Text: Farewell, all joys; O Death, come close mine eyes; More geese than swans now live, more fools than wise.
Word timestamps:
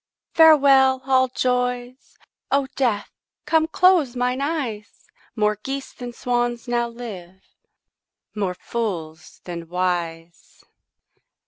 Farewell, 0.33 1.03
all 1.05 1.27
joys; 1.27 2.17
O 2.51 2.65
Death, 2.75 3.11
come 3.45 3.67
close 3.67 4.15
mine 4.15 4.41
eyes; 4.41 5.05
More 5.35 5.55
geese 5.61 5.93
than 5.93 6.11
swans 6.11 6.67
now 6.67 6.87
live, 6.89 7.43
more 8.33 8.55
fools 8.55 9.41
than 9.43 9.69
wise. 9.69 10.63